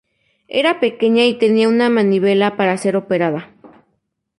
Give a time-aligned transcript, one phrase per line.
[0.47, 3.51] Era pequeña y tenía una manivela para ser operada.